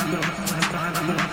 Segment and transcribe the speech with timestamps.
[0.00, 1.27] I'm